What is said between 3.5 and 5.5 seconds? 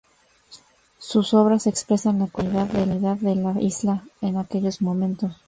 Isla en aquellos momentos.